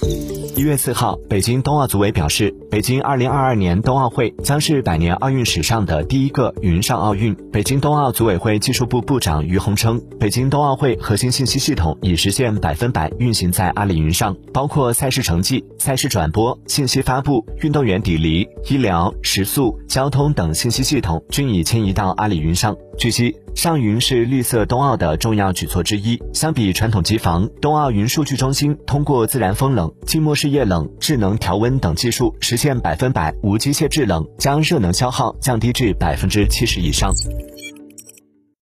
[0.00, 0.27] Thank you.
[0.58, 7.32] 一月四号，北京冬奥组委表示，北京二零二二年冬奥会将是百年奥运史上的第一个云上奥运。
[7.52, 22.76] 北京冬奥组委会技术部部长于洪称，北京冬奥会核心信息系统已实现百分百运行在阿里云上，包括赛事成绩、赛事转播、信息发布、运动员抵离、医疗、食宿、交通等信息系统均已迁移到阿里云上。
[22.98, 26.20] 据悉，上云是绿色冬奥的重要举措之一。
[26.32, 37.14] 相比传统机房，冬奥云数据中心通过自然风冷、静默式液冷、智能调温等技术，实现百分百无机械制冷，将热能消耗降低至百分之七十以上。